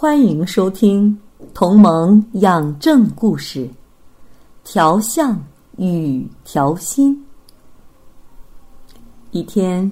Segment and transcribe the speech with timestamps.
[0.00, 1.10] 欢迎收听
[1.52, 3.66] 《同盟养正故事》，
[4.62, 5.36] 调相
[5.76, 7.20] 与调心。
[9.32, 9.90] 一天，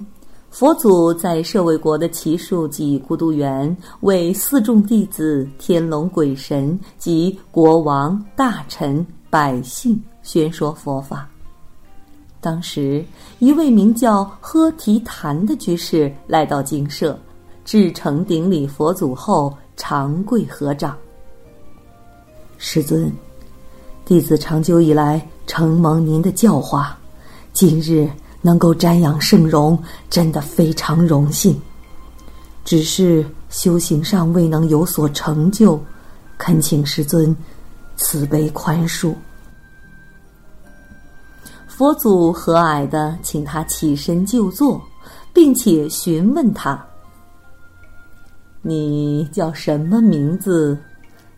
[0.49, 11.29] 佛祖在舍卫国的奇树及孤独园，为四众弟子、天龙鬼神及国王、大臣、百姓宣说佛法。
[12.39, 13.03] 当时，
[13.39, 17.19] 一位名叫喝提坛的居士来到精舍，
[17.65, 19.53] 至诚顶礼佛祖后。
[19.77, 20.97] 长跪合掌，
[22.57, 23.09] 师尊，
[24.03, 26.97] 弟子长久以来承蒙您的教化，
[27.53, 28.09] 今日
[28.41, 31.61] 能够瞻仰圣容，真的非常荣幸。
[32.65, 35.79] 只是修行上未能有所成就，
[36.39, 37.33] 恳请师尊
[37.95, 39.13] 慈悲宽恕。
[41.67, 44.81] 佛祖和蔼的请他起身就坐，
[45.31, 46.83] 并且询问他。
[48.67, 50.77] 你叫什么名字？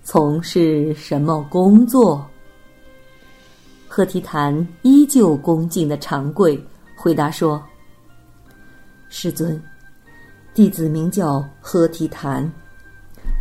[0.04, 2.26] 从事什么工作？
[3.88, 6.60] 贺提坛依旧恭敬的长跪，
[6.98, 7.62] 回答说
[9.10, 9.62] ：“世尊，
[10.56, 12.52] 弟子名叫贺提坛，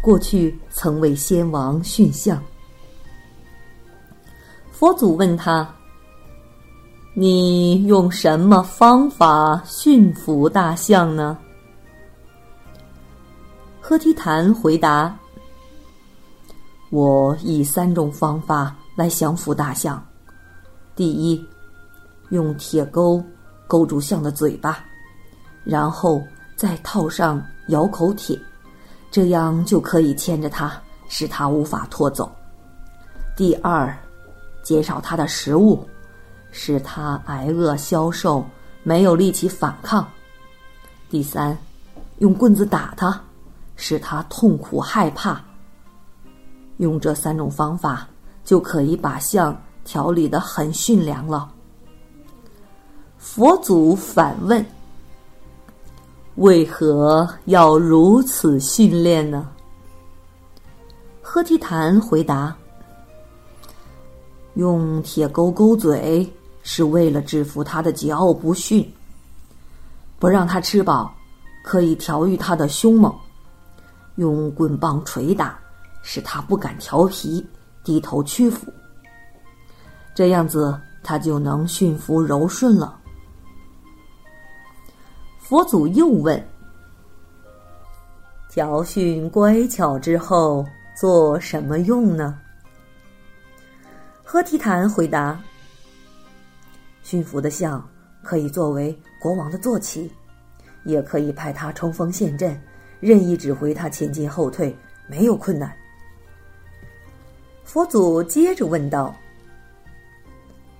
[0.02, 2.42] 过去曾为先王驯象。”
[4.70, 5.67] 佛祖问他
[7.17, 11.39] ：“你用什么方法驯服大象呢？”
[13.89, 15.19] 柯提坛回答
[16.92, 20.07] ：“我以三种方法来降服大象。
[20.95, 21.42] 第一，
[22.29, 23.24] 用铁钩
[23.67, 24.85] 勾住象的嘴巴，
[25.64, 26.23] 然后
[26.55, 28.39] 再套上咬口铁，
[29.11, 30.70] 这样就可以牵着它，
[31.08, 32.30] 使它无法拖走。
[33.35, 33.96] 第二，
[34.62, 35.83] 减少它的食物，
[36.51, 38.45] 使它挨饿消瘦，
[38.83, 40.07] 没有力气反抗。
[41.08, 41.57] 第三，
[42.18, 43.18] 用棍子打它。”
[43.80, 45.40] 使他痛苦害怕。
[46.78, 48.06] 用这三种方法，
[48.44, 51.50] 就可以把象调理的很驯良了。
[53.17, 54.64] 佛祖反问
[56.36, 59.48] ：“为何要如此训练呢？”
[61.22, 62.56] 喝提坛回答
[64.55, 66.28] ：“用铁钩钩嘴，
[66.62, 68.83] 是为了制服他的桀骜不驯；
[70.18, 71.14] 不让他吃饱，
[71.62, 73.14] 可以调育他的凶猛。”
[74.18, 75.58] 用棍棒捶打，
[76.02, 77.45] 使他不敢调皮、
[77.84, 78.67] 低头屈服。
[80.12, 82.98] 这样子，他就能驯服柔顺了。
[85.39, 86.48] 佛祖又问
[88.51, 90.67] ：“调训乖巧之后，
[91.00, 92.39] 做什么用呢？”
[94.24, 95.40] 喝提坦回答
[97.02, 97.89] ：“驯服的象
[98.23, 100.12] 可以作为国王的坐骑，
[100.85, 102.61] 也可以派他冲锋陷阵。”
[103.01, 104.77] 任意指挥他前进后退，
[105.07, 105.73] 没有困难。
[107.64, 109.14] 佛祖接着问道：“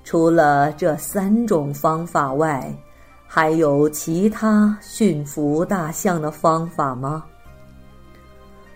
[0.03, 2.75] 除了这三种方法外，
[3.27, 7.25] 还有其他驯服大象的方法吗？”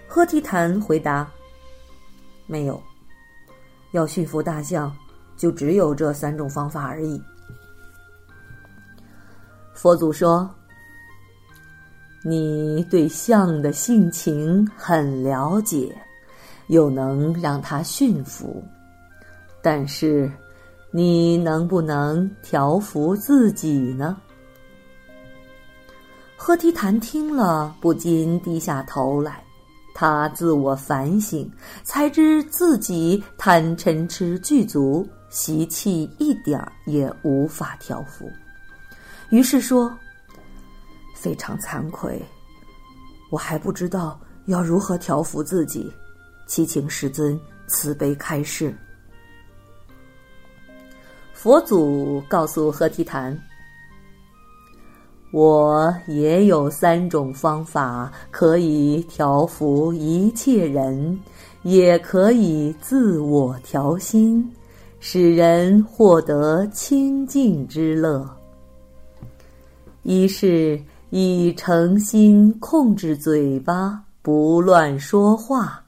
[0.06, 1.28] 喝提坛回答
[2.46, 2.80] ：“没有，
[3.92, 4.94] 要驯服大象，
[5.36, 7.20] 就只有这三种方法而已。”
[9.74, 10.48] 佛祖说。
[12.24, 15.92] 你对象的性情很了解，
[16.68, 18.62] 又能让他驯服，
[19.60, 20.30] 但是
[20.92, 24.16] 你能不能调服自己呢？
[26.36, 29.42] 赫提坛听了，不禁低下头来。
[29.94, 31.50] 他自我反省，
[31.82, 38.30] 才知自己贪嗔痴具足，习气一点儿也无法调服，
[39.30, 39.92] 于是说。
[41.22, 42.20] 非常惭愧，
[43.30, 45.88] 我还不知道要如何调服自己，
[46.48, 47.38] 祈请师尊
[47.68, 48.74] 慈悲开示。
[51.32, 53.40] 佛祖告诉何提坛
[55.32, 61.16] ：“我也有三种方法可以调服一切人，
[61.62, 64.52] 也可以自我调心，
[64.98, 68.28] 使人获得清净之乐。
[70.02, 70.82] 一是。”
[71.14, 75.82] 以诚心控制嘴巴，不乱说话；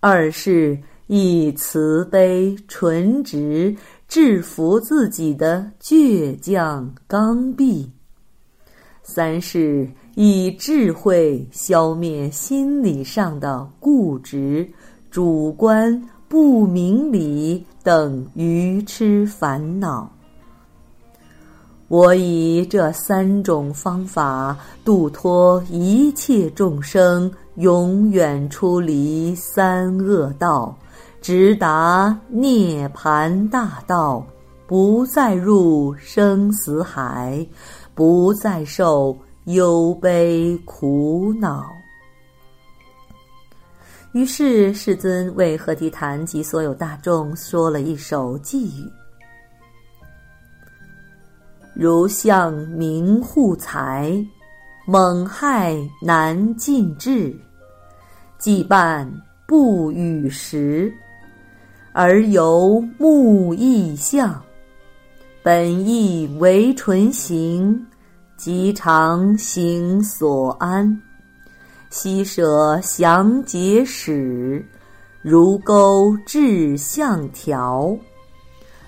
[0.00, 3.74] 二是以慈悲纯直
[4.06, 7.88] 制服自己的倔强刚愎；
[9.02, 14.70] 三是以智慧消灭心理上的固执、
[15.10, 20.14] 主观、不明理等愚痴烦恼。
[21.94, 30.76] 我以这三种方法度脱一切众生，永远出离三恶道，
[31.22, 34.26] 直达涅盘大道，
[34.66, 37.46] 不再入生死海，
[37.94, 41.64] 不再受忧悲苦恼。
[44.14, 48.90] 于是世尊为何提坛及所有大众说了一首偈语。
[51.74, 54.14] 如向明护财，
[54.86, 57.34] 猛害难尽制；
[58.38, 59.10] 既伴
[59.44, 60.94] 不与时，
[61.92, 64.40] 而由目意相。
[65.42, 67.84] 本意为纯行，
[68.36, 71.02] 即常行所安。
[71.90, 74.64] 昔舍详结使，
[75.22, 77.96] 如钩至相条。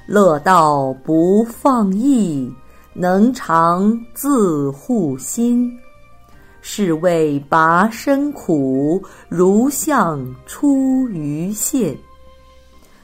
[0.07, 2.49] 乐道不放逸。
[2.99, 5.71] 能常自护心，
[6.63, 11.95] 是为拔身苦，如象出于线。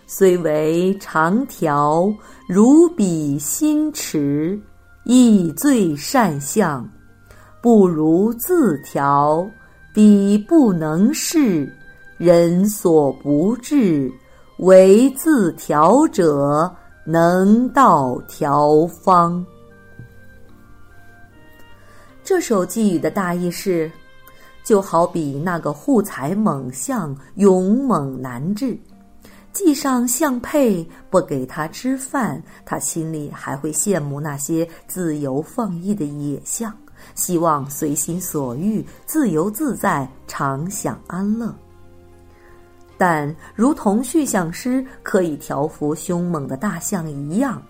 [0.07, 2.11] 虽为长条，
[2.49, 4.59] 如彼心持，
[5.05, 6.89] 亦最善相。
[7.61, 9.47] 不如自调，
[9.93, 11.71] 彼不能事，
[12.17, 14.11] 人所不至，
[14.59, 16.75] 唯自调者
[17.05, 19.45] 能到调方。
[22.25, 23.91] 这首寄语的大意是：
[24.63, 28.79] 就好比那个护财猛象勇猛难治，
[29.53, 36.73] 系上象配不给他吃饭，他心里还会羡慕那些自由放逸的野象，
[37.17, 41.53] 希望随心所欲、自由自在、常享安乐。
[42.97, 47.61] 但如同驯象师可以调服凶猛的大象一样，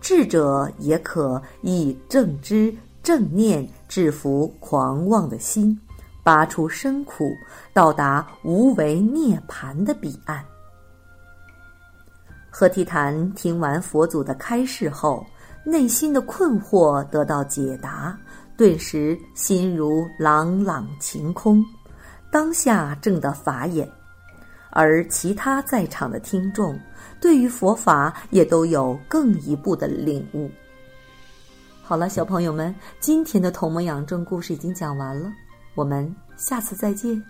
[0.00, 2.74] 智者也可以正知。
[3.02, 5.78] 正念制服狂妄的心，
[6.22, 7.36] 拔出生苦，
[7.72, 10.44] 到达无为涅槃的彼岸。
[12.48, 15.26] 何提坛听完佛祖的开示后，
[15.64, 18.16] 内心的困惑得到解答，
[18.56, 21.64] 顿时心如朗朗晴空，
[22.30, 23.88] 当下正得法眼。
[24.70, 26.78] 而其他在场的听众，
[27.20, 30.50] 对于佛法也都有更一步的领悟。
[31.84, 35.30] 好了，小朋友们，今天的《童蒙养正》故事已经讲完了，
[35.74, 37.22] 我们下次再见。